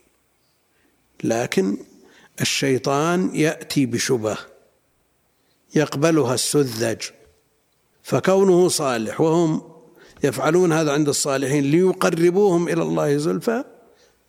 [1.24, 1.78] لكن
[2.42, 4.38] الشيطان يأتي بشبه
[5.76, 7.02] يقبلها السذج
[8.04, 9.62] فكونه صالح وهم
[10.24, 13.64] يفعلون هذا عند الصالحين ليقربوهم إلى الله زلفى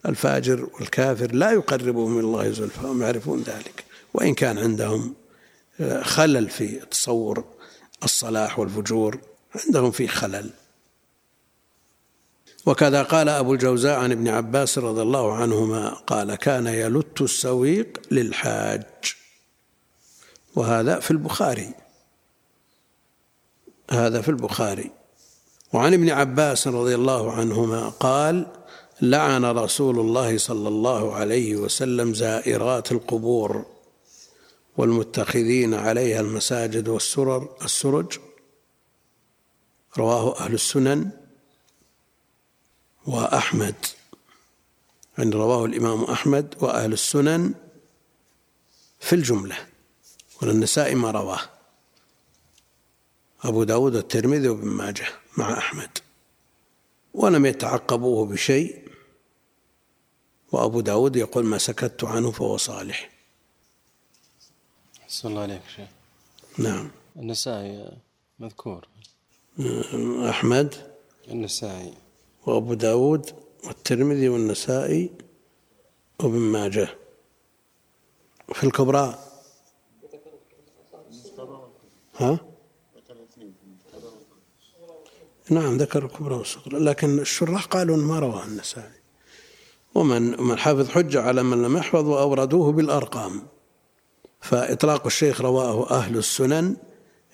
[0.06, 3.84] الفاجر والكافر لا يقربهم إلى الله زلفى هم يعرفون ذلك.
[4.14, 5.14] وإن كان عندهم
[6.02, 7.44] خلل في تصور
[8.04, 9.18] الصلاح والفجور
[9.66, 10.50] عندهم في خلل.
[12.66, 18.82] وكذا قال أبو الجوزاء عن ابن عباس رضي الله عنهما قال كان يلت السويق للحاج
[20.54, 21.74] وهذا في البخاري.
[23.90, 24.90] هذا في البخاري.
[25.72, 28.46] وعن ابن عباس رضي الله عنهما قال
[29.02, 33.66] لعن رسول الله صلى الله عليه وسلم زائرات القبور
[34.76, 38.18] والمتخذين عليها المساجد والسرر السرج.
[39.98, 41.10] رواه أهل السنن
[43.06, 43.74] وأحمد.
[45.18, 47.54] يعني رواه الإمام أحمد وأهل السنن
[49.00, 49.66] في الجملة
[50.42, 51.40] وللنساء ما رواه.
[53.42, 55.06] أبو داود والترمذي وابن ماجه
[55.36, 55.98] مع أحمد.
[57.14, 58.88] ولم يتعقبوه بشيء.
[60.52, 63.11] وأبو داود يقول ما سكت عنه فهو صالح.
[65.12, 65.88] صلى الله عليك شيخ.
[66.58, 66.90] نعم.
[67.16, 67.98] النسائي
[68.38, 68.88] مذكور.
[70.28, 70.74] أحمد.
[71.28, 71.94] النسائي.
[72.46, 73.30] وأبو داود.
[73.66, 75.10] والترمذي والنسائي.
[76.20, 76.88] وابن ماجه.
[78.54, 79.18] في الكبرى.
[82.16, 82.38] ها؟
[85.50, 86.78] نعم ذكر الكبرى والصغرى.
[86.78, 89.00] لكن الشراح قالوا ما رواه النسائي.
[89.94, 93.42] ومن من حفظ حجة على من لم يحفظ وأوردوه بالأرقام.
[94.42, 96.76] فإطلاق الشيخ رواه أهل السنن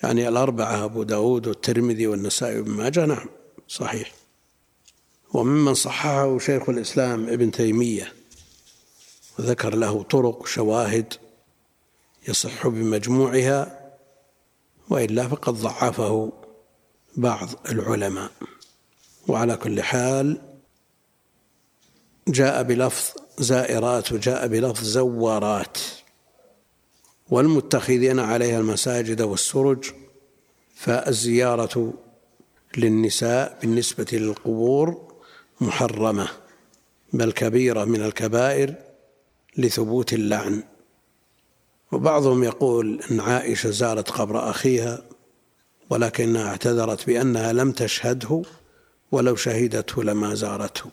[0.02, 3.06] يعني الأربعة أبو داود والترمذي والنسائي وابن ماجه.
[3.06, 3.26] نعم
[3.68, 4.12] صحيح.
[5.34, 8.12] وممن صححه شيخ الإسلام ابن تيمية
[9.38, 11.14] وذكر له طرق شواهد
[12.28, 13.90] يصح بمجموعها
[14.90, 16.32] وإلا فقد ضعفه
[17.16, 18.30] بعض العلماء.
[19.28, 20.40] وعلى كل حال
[22.28, 25.78] جاء بلفظ زائرات وجاء بلفظ زوارات.
[27.30, 29.84] والمتخذين عليها المساجد والسرج
[30.74, 31.94] فالزيارة
[32.76, 35.12] للنساء بالنسبة للقبور
[35.60, 36.28] محرمة
[37.12, 38.74] بل كبيرة من الكبائر
[39.56, 40.62] لثبوت اللعن.
[41.92, 45.02] وبعضهم يقول إن عائشة زارت قبر أخيها
[45.90, 48.42] ولكنها اعتذرت بأنها لم تشهده
[49.12, 50.90] ولو شهدته لما زارته.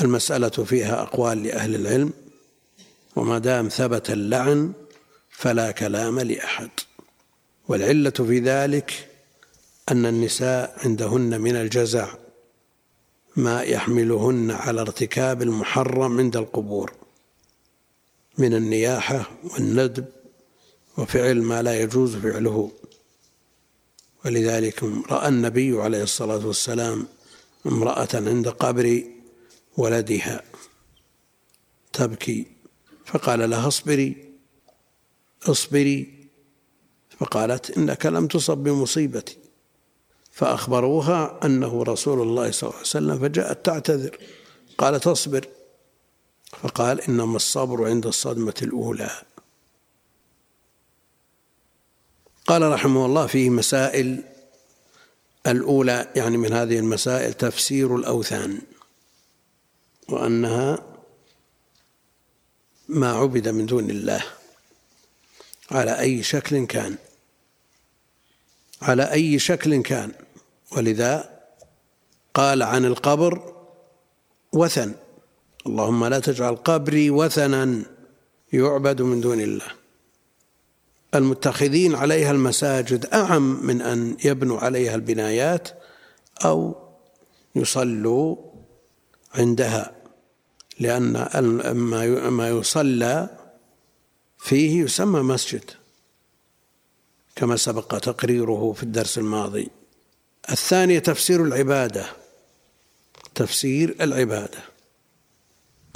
[0.00, 2.12] والمسألة فيها أقوال لأهل العلم.
[3.16, 4.72] وما دام ثبت اللعن
[5.30, 6.70] فلا كلام لأحد.
[7.68, 9.08] والعلة في ذلك
[9.90, 12.14] أن النساء عندهن من الجزع
[13.36, 16.92] ما يحملهن على ارتكاب المحرم عند القبور
[18.38, 20.04] من النياحة والندب
[20.98, 22.70] وفعل ما لا يجوز فعله.
[24.24, 27.06] ولذلك رأى النبي عليه الصلاة والسلام
[27.66, 29.02] امرأة عند قبر
[29.76, 30.42] ولدها
[31.92, 32.53] تبكي.
[33.14, 34.34] فقال لها اصبري
[35.42, 36.28] اصبري.
[37.18, 39.38] فقالت إنك لم تصب بمصيبتي.
[40.32, 44.18] فأخبروها أنه رسول الله صلى الله عليه وسلم فجاءت تعتذر.
[44.78, 45.48] قالت اصبر.
[46.62, 49.10] فقال إنما الصبر عند الصدمة الأولى.
[52.46, 54.22] قال رحمه الله فيه مسائل.
[55.46, 58.58] الأولى يعني من هذه المسائل تفسير الأوثان.
[60.08, 60.93] وأنها
[62.88, 64.24] ما عبد من دون الله.
[65.70, 66.96] على أي شكل كان.
[68.82, 70.12] على أي شكل كان.
[70.76, 71.40] ولذا
[72.34, 73.54] قال عن القبر
[74.52, 74.94] وثن.
[75.66, 77.82] اللهم لا تجعل قبري وثنا
[78.52, 79.66] يعبد من دون الله.
[81.14, 85.68] المتخذين عليها المساجد أعم من أن يبنوا عليها البنايات
[86.44, 86.76] أو
[87.54, 88.36] يصلوا
[89.34, 90.03] عندها.
[90.80, 91.72] لأن
[92.28, 93.28] ما يصلى
[94.38, 95.70] فيه يسمى مسجد
[97.36, 99.70] كما سبق تقريره في الدرس الماضي.
[100.50, 102.06] الثانية تفسير العبادة
[103.34, 104.58] تفسير العبادة.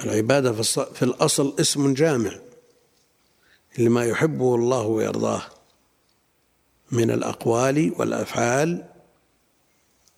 [0.04, 0.62] العبادة
[0.94, 2.38] في الأصل اسم جامع
[3.78, 5.42] لما يحبه الله ويرضاه
[6.90, 8.84] من الأقوال والأفعال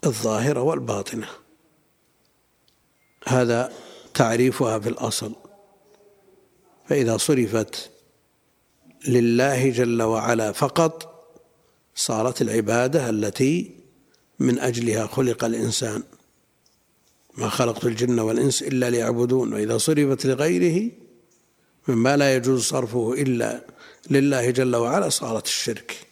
[0.06, 1.28] الظاهرة والباطنة.
[3.26, 3.72] هذا
[4.14, 5.32] تعريفها في الأصل.
[6.88, 7.90] فإذا صرفت
[9.08, 11.24] لله جل وعلا فقط
[11.94, 13.70] صارت العبادة التي
[14.38, 16.02] من أجلها خلق الإنسان.
[17.34, 20.90] ما خلقت الجن والإنس إلا ليعبدون وإذا صرفت لغيره
[21.88, 23.64] مما لا يجوز صرفه إلا
[24.10, 26.06] لله جل وعلا صارت الشرك.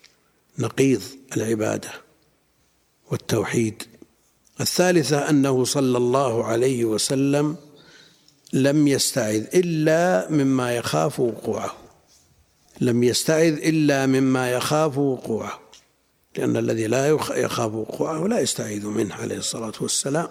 [0.58, 1.02] نقيض
[1.36, 1.90] العبادة
[3.10, 3.82] والتوحيد.
[4.60, 7.56] الثالثة أنه صلى الله عليه وسلم
[8.52, 11.76] لم يستعذ إلا مما يخاف وقوعه.
[12.80, 15.60] لم يستعذ إلا مما يخاف وقوعه.
[16.36, 20.30] لأن الذي لا يخاف وقوعه لا يستعيذ منه عليه الصلاة والسلام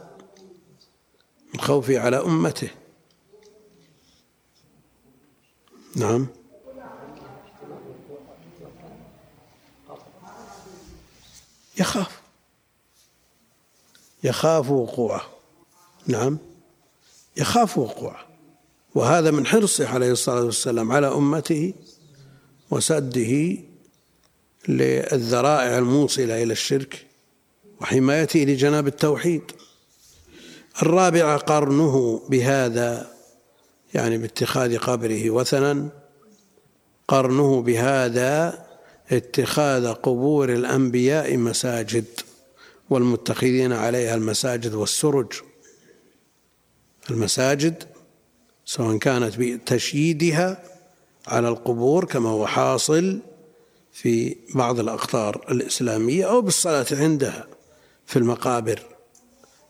[1.53, 2.69] من خوفه على أمته.
[5.95, 6.27] نعم.
[11.79, 12.21] يخاف.
[14.23, 15.21] يخاف وقوعه.
[16.07, 16.37] نعم.
[17.37, 18.27] يخاف وقوعه.
[18.95, 21.73] وهذا من حرصه عليه الصلاة والسلام على أمته
[22.71, 23.57] وسده
[24.67, 27.05] للذرائع الموصلة إلى الشرك
[27.81, 29.41] وحمايته لجناب التوحيد.
[30.81, 33.11] الرابع قرنه بهذا
[33.93, 35.89] يعني باتخاذ قبره وثنا
[37.07, 38.65] قرنه بهذا
[39.11, 42.05] اتخاذ قبور الأنبياء مساجد
[42.89, 45.33] والمتخذين عليها المساجد والسرج.
[47.11, 47.83] المساجد
[48.65, 50.63] سواء كانت بتشييدها
[51.27, 53.21] على القبور كما هو حاصل
[53.91, 57.47] في بعض الأقطار الإسلامية أو بالصلاة عندها
[58.05, 58.81] في المقابر.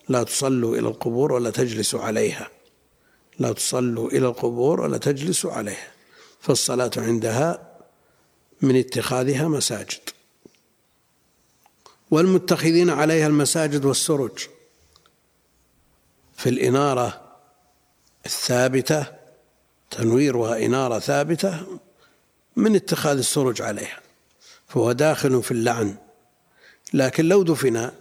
[0.09, 2.49] لا تصلوا إلى القبور ولا تجلسوا عليها.
[3.39, 5.91] لا تصلوا إلى القبور ولا تجلسوا عليها.
[6.39, 7.77] فالصلاة عندها
[8.61, 9.99] من اتخاذها مساجد.
[12.11, 14.39] والمتخذين عليها المساجد والسرج.
[16.37, 17.26] في الإنارة
[18.27, 19.05] الثابتة
[19.91, 21.59] تنويرها إنارة ثابتة
[22.55, 23.99] من اتخاذ السرج عليها
[24.67, 25.95] فهو داخل في اللعن.
[26.93, 27.91] لكن لو دفن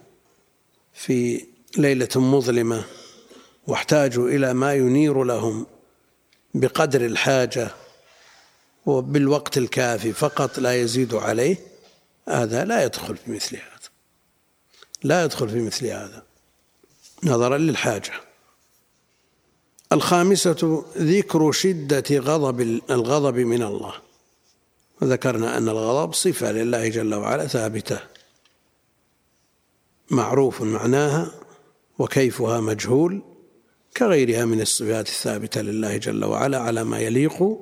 [0.94, 1.46] في
[1.78, 2.84] ليلة مظلمة
[3.66, 5.66] واحتاجوا إلى ما ينير لهم
[6.54, 7.70] بقدر الحاجة
[8.86, 11.56] وبالوقت الكافي فقط لا يزيد عليه
[12.28, 13.90] هذا لا يدخل في مثل هذا.
[15.02, 16.22] لا يدخل في مثل هذا
[17.24, 18.12] نظرا للحاجة.
[19.92, 22.60] الخامسة ذكر شدة غضب
[22.90, 23.92] الغضب من الله.
[25.02, 28.00] وذكرنا أن الغضب صفة لله جل وعلا ثابتة.
[30.10, 31.32] معروف معناها
[31.98, 33.22] وكيفها مجهول
[33.96, 37.58] كغيرها من الصفات الثابتة لله جل وعلا على ما يليق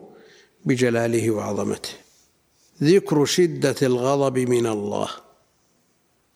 [0.64, 1.90] بجلاله وعظمته.
[2.82, 5.08] ذكر شدة الغضب من الله.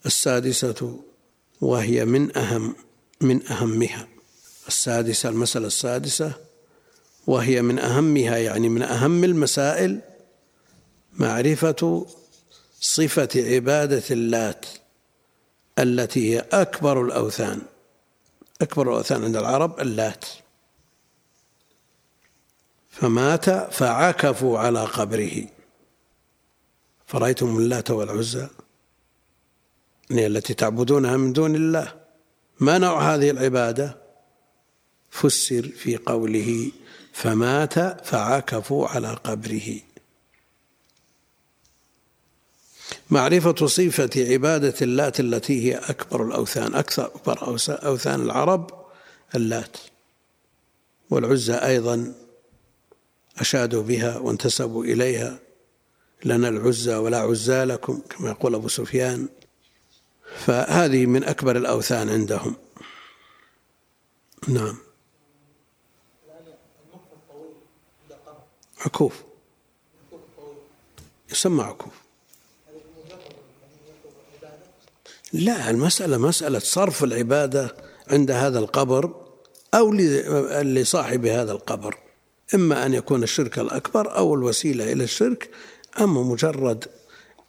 [0.06, 1.00] السادسة
[1.60, 2.74] وهي من أهم
[3.20, 4.17] من أهمها.
[4.68, 6.32] السادسة المسألة السادسة
[7.26, 10.00] وهي من أهمها يعني من أهم المسائل
[11.12, 12.06] معرفة
[12.80, 14.66] صفة عبادة اللات
[15.78, 17.60] التي هي أكبر الأوثان
[18.62, 20.24] أكبر الأوثان عند العرب اللات.
[22.90, 25.44] فمات فعكفوا على قبره.
[27.06, 28.48] فرأيتم اللات والعزى
[30.10, 31.94] التي تعبدونها من دون الله.
[32.60, 34.07] ما نوع هذه العبادة؟
[35.20, 36.72] فسر في قوله
[37.12, 39.80] فمات فعكفوا على قبره.
[43.10, 47.10] معرفة صفة عبادة اللات التي هي أكبر الأوثان أكثر
[47.86, 48.86] أوثان العرب
[49.34, 49.76] اللات.
[51.10, 52.14] والعزى أيضا
[53.38, 55.38] أشادوا بها وانتسبوا إليها.
[56.24, 59.28] لنا العزى ولا عزى لكم كما يقول أبو سفيان.
[60.46, 62.56] فهذه من أكبر الأوثان عندهم.
[64.48, 64.87] نعم.
[68.80, 69.12] عكوف.
[71.30, 71.92] يسمى عكوف.
[75.32, 77.76] لا المسألة مسألة صرف العبادة
[78.10, 79.14] عند هذا القبر
[79.74, 79.92] أو
[80.62, 81.98] لصاحب هذا القبر.
[82.54, 85.50] إما أن يكون الشرك الأكبر أو الوسيلة إلى الشرك
[86.00, 86.84] أما مجرد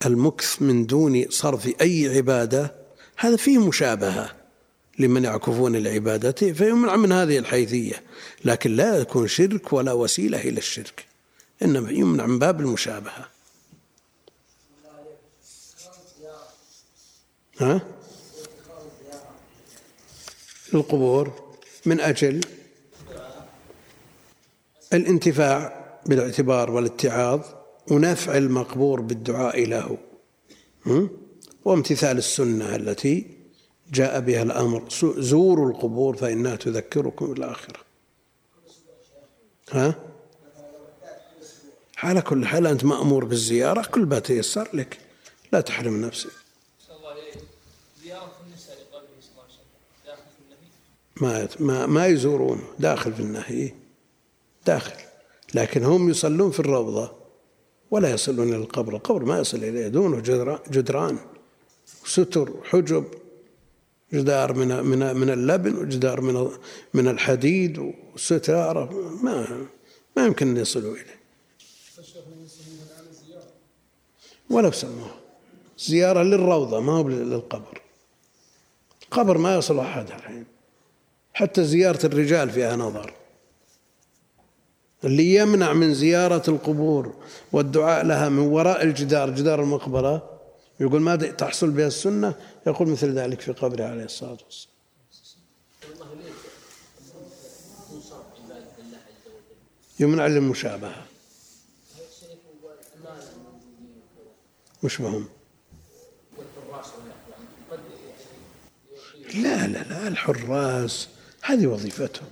[0.06, 2.76] المكث من دون صرف أي عبادة.
[3.18, 4.36] هذا فيه مشابهة
[5.00, 8.04] لمن يعكفون لعبادته فيمنع من هذه الحيثية.
[8.46, 11.09] لكن لا يكون شرك ولا وسيلة إلى الشرك.
[11.62, 13.30] إنما يمنع من باب المشابهة.
[17.60, 17.82] ها؟
[20.74, 21.56] القبور
[21.86, 22.42] من أجل
[24.94, 27.42] الانتفاع بالاعتبار والاتعاظ
[27.92, 29.98] ونفع المقبور بالدعاء له
[31.66, 33.38] وامتثال السنة التي
[33.92, 34.90] جاء بها الأمر.
[35.18, 37.80] زوروا القبور فإنها تذكركم الآخرة.
[39.72, 40.09] ها؟
[42.04, 44.98] على كل حال أنت مأمور بالزيارة كل ما تيسر لك.
[45.54, 46.30] لا تحرم نفسك.
[51.22, 52.62] ما ما ما يزورون.
[52.80, 53.74] داخل في النهي.
[54.66, 54.94] داخل.
[55.54, 57.12] لكن هم يصلون في الروضة.
[57.92, 58.96] ولا يصلون إلى القبر.
[58.96, 59.88] القبر ما يصل إليه.
[59.88, 60.20] دونه
[60.70, 61.18] جدران.
[62.06, 63.06] ستر حجب.
[64.14, 66.52] جدار من من من اللبن وجدار من
[66.94, 68.90] من الحديد وستارة.
[69.24, 69.68] ما
[70.18, 71.19] ما يمكن أن يصلوا إليه.
[74.50, 75.16] ولو سموها
[75.78, 77.82] زيارة للروضة ما هو للقبر.
[79.04, 80.46] القبر ما يصل أحد الحين.
[81.34, 83.14] حتى زيارة الرجال فيها نظر.
[85.04, 87.14] اللي يمنع من زيارة القبور
[87.52, 90.40] والدعاء لها من وراء الجدار جدار المقبرة
[90.80, 92.36] يقول ما تحصل بها السنة؟
[92.68, 94.76] يقول مثل ذلك في قبره عليه الصلاة والسلام.
[100.00, 101.09] يمنع للمشابهة.
[104.84, 105.28] وش بهم
[109.36, 111.10] لا لا لا الحراس
[111.42, 112.30] هذه وظيفتهم.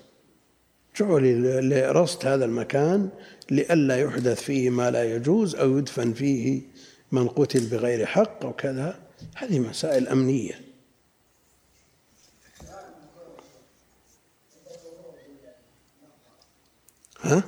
[0.96, 3.10] جعل لرصد هذا المكان
[3.52, 6.62] لئلا يحدث فيه ما لا يجوز أو يدفن فيه
[7.12, 9.00] من قتل بغير حق أو كذا.
[9.36, 10.62] هذه مسائل أمنية.
[17.22, 17.44] ها؟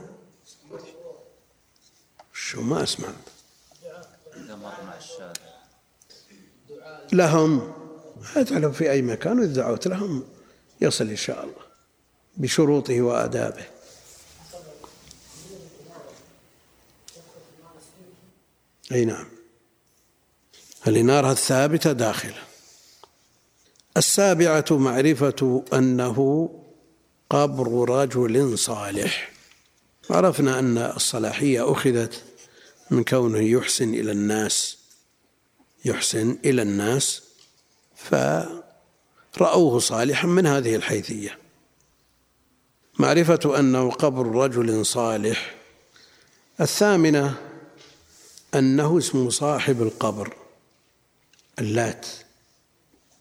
[2.33, 3.09] شو ما أسمع.
[7.13, 7.73] لهم
[8.35, 10.23] ادعوا في أي مكان وإذا دعوت لهم
[10.81, 11.69] يصل إن شاء الله
[12.37, 13.65] بشروطه وآدابه.
[18.91, 19.25] أي نعم.
[20.87, 22.43] الإنارة الثابتة داخلة.
[23.97, 26.49] السابعة معرفة أنه
[27.29, 29.31] قبر رجل صالح.
[30.09, 32.23] عرفنا أن الصلاحية أخذت
[32.91, 34.77] من كونه يحسن إلى الناس
[35.85, 37.23] يحسن إلى الناس
[39.33, 41.37] فرأوه صالحا من هذه الحيثية.
[42.99, 45.55] معرفة أنه قبر رجل صالح.
[46.61, 47.37] الثامنة
[48.55, 50.33] أنه اسم صاحب القبر
[51.59, 52.07] اللات.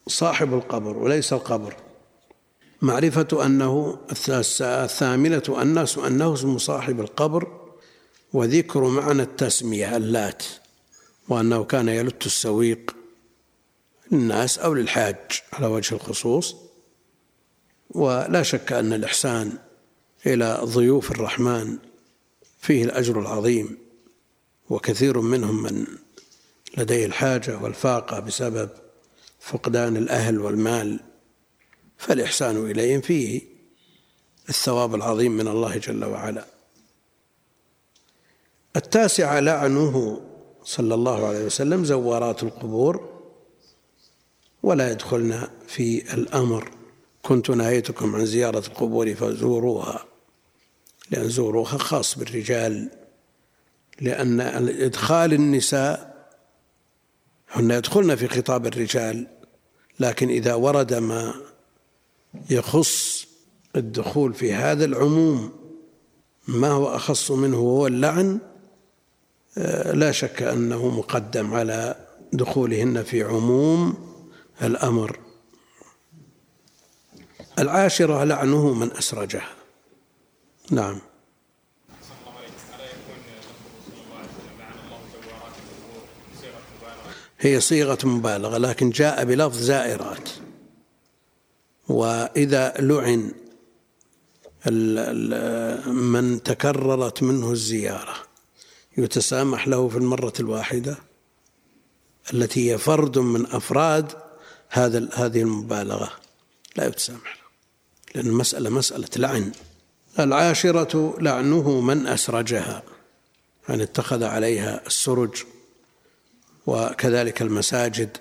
[0.07, 1.77] صاحب القبر وليس القبر.
[2.83, 3.99] معرفة أنه
[4.61, 5.43] الثامنة
[6.07, 7.58] أنه اسم صاحب القبر.
[8.33, 10.45] وذكر معنى التسمية اللات
[11.29, 12.97] وأنه كان يلت السويق
[14.13, 15.17] للناس أو للحاج
[15.53, 16.57] على وجه الخصوص.
[17.91, 19.59] ولا شك أن الإحسان
[20.27, 21.79] إلى ضيوف الرحمن
[22.61, 23.79] فيه الأجر العظيم
[24.71, 25.87] وكثير منهم من
[26.77, 28.71] لديه الحاجة والفاقة بسبب
[29.41, 31.01] فقدان الأهل والمال.
[31.99, 33.43] فالإحسان إليهم فيه
[34.49, 36.58] الثواب العظيم من الله جل وعلا.
[38.77, 40.21] التاسعة لعنه
[40.65, 43.09] صلى الله عليه وسلم زوارات القبور
[44.63, 46.71] ولا يدخلن في الأمر.
[47.23, 50.05] كنت نهيتكم عن زيارة القبور فزوروها
[51.11, 52.91] لأن زوروها خاص بالرجال
[54.01, 54.41] لأن
[54.71, 56.19] إدخال النساء
[57.51, 59.27] هن يدخلن في خطاب الرجال
[60.01, 61.35] لكن إذا ورد ما
[62.51, 63.27] يخص
[63.77, 65.53] الدخول في هذا العموم
[66.49, 68.39] ما هو أخص منه وهو اللعن؟
[69.95, 74.09] لا شك أنه مقدم على دخولهن في عموم
[74.63, 75.19] الأمر.
[77.59, 79.49] العاشرة لعنه من أسرجها.
[80.71, 81.01] نعم.
[87.41, 90.29] هي صيغة مبالغة لكن جاء بلفظ زائرات.
[91.89, 93.33] وإذا لعن
[95.87, 98.28] من تكررت منه الزيارة
[98.99, 100.99] يتسامح له في المرة الواحدة
[102.35, 104.13] التي هي فرد من أفراد
[104.69, 106.11] هذا هذه المبالغة.
[106.77, 107.49] لا يتسامح له
[108.15, 109.53] لأن المسألة مسألة لعن.
[110.19, 112.83] العاشرة لعنه من أسرجها
[113.69, 115.45] من اتخذ عليها السرج
[116.67, 118.17] وكذلك المساجد.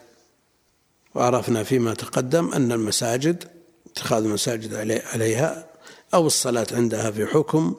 [1.16, 3.44] وعرفنا فيما تقدم أن المساجد
[3.92, 4.74] اتخاذ المساجد
[5.14, 5.68] عليها
[6.14, 7.76] أو الصلاة عندها في حكم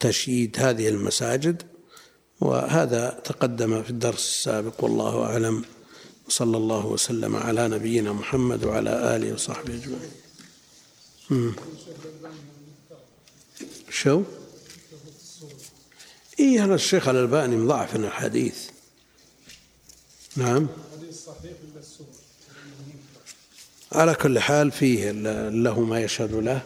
[0.00, 1.62] تشييد هذه المساجد
[2.40, 5.64] وهذا تقدم في الدرس السابق والله أعلم.
[6.28, 10.12] صلى الله وسلم على نبينا محمد وعلى آله وصحبه أجمعين.
[13.90, 14.22] شو؟
[16.40, 18.68] إيه هذا الشيخ الألباني مضاعف الحديث.
[20.36, 20.68] نعم.
[23.92, 25.10] على كل حال فيه
[25.50, 26.62] له ما يشهد له.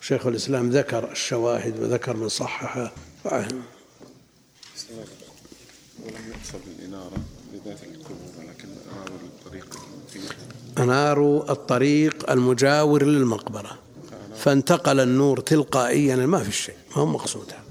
[0.00, 2.92] شيخ الإسلام ذكر الشواهد وذكر من صححه
[6.08, 7.18] ولم يقصد الإنارة
[7.52, 9.78] لذات القبور ولكن أنار الطريق
[10.78, 13.78] أنار الطريق المجاور للمقبرة.
[14.36, 17.68] فانتقل النور تلقائيا ما في شيء ما هو مقصود هذا.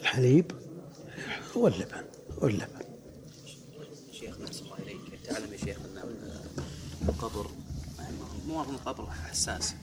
[0.00, 0.52] الحليب؟
[1.56, 2.04] هو اللبن
[2.42, 2.84] هو اللبن
[4.12, 5.98] شيخ نفس الله اليك تعلم يا شيخ ان
[7.08, 7.50] القبر
[8.46, 9.74] مو القبر حساس.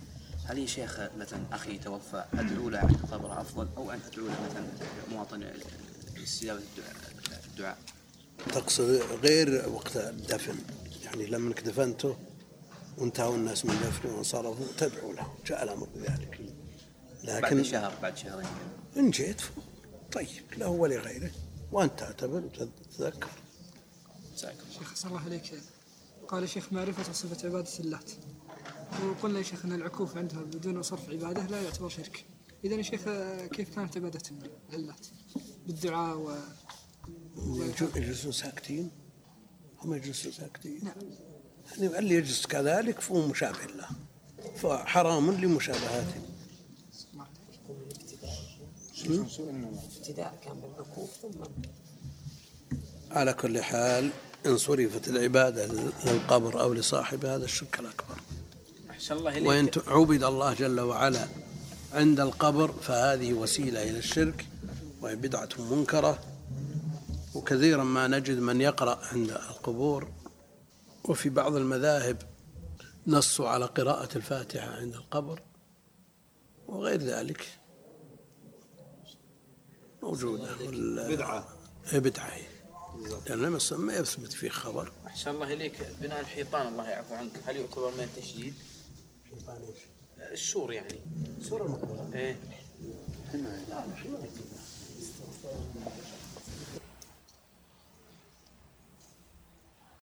[0.45, 4.36] هل يا شيخ مثلا أخي توفى ادعو له عند القبر افضل أو ان ادعو له
[4.49, 4.67] مثلا
[5.11, 5.53] مواطن
[6.24, 6.61] استجابه
[7.45, 7.78] الدعاء؟
[8.53, 10.55] تقصد غير وقت الدفن.
[11.03, 12.17] يعني لما دفنته
[12.97, 16.39] وانتهوا الناس من دفنه وانصرفوا تدعو له جاء الأمر بذلك.
[17.24, 18.47] لكن بعد شهر بعد شهرين.
[18.97, 19.41] إن جئت
[20.11, 21.32] طيب له ولغيره
[21.72, 23.30] وأنت تعتبر وتتذكر
[24.38, 25.53] شيخ صلى الله عليك.
[26.32, 28.11] قال الشيخ معرفة صفة عبادة اللات
[29.03, 32.25] وقلنا يا شيخ أن العكوف عندها بدون صرف عبادة لا يعتبر شرك.
[32.63, 33.01] إذا يا شيخ
[33.51, 34.21] كيف كانت عبادة
[34.73, 35.07] اللات
[35.67, 36.36] بالدعاء و
[37.95, 38.91] يجلسون ساكتين؟
[39.82, 40.95] هم يجلسون ساكتين؟ نعم.
[41.77, 43.88] يعني اللي يجلس كذلك فهو مشابه له
[44.55, 46.21] فحرام لمشابهته
[49.05, 51.43] الابتداء كان بالركوع ثم
[53.11, 54.11] على كل حال
[54.45, 55.65] إن صرفت العبادة
[56.05, 58.15] للقبر أو لصاحب هذا الشرك الأكبر.
[59.11, 61.27] الله وإن عبد الله جل وعلا
[61.93, 64.45] عند القبر فهذه وسيلة إلى الشرك
[65.01, 66.19] وهي بدعة منكرة.
[67.35, 70.07] وكثيرا ما نجد من يقرأ عند القبور.
[71.03, 72.17] وفي بعض المذاهب
[73.07, 75.41] نصوا على قراءة الفاتحة عند القبر
[76.67, 77.47] وغير ذلك.
[80.03, 80.55] موجودة.
[81.07, 81.47] بدعة.
[81.85, 82.50] هي بدعة.
[83.27, 84.91] لأن ما يثبت فيه خبر.
[85.07, 85.87] أحسن الله إليك.
[86.01, 87.31] بناء الحيطان الله يعفو عنك.
[87.45, 88.53] هل يعتبر من التشديد؟
[89.29, 89.77] حيطان إيش؟
[90.31, 90.99] السور يعني.
[91.41, 92.09] سور المقبرة.
[92.13, 92.39] إيه.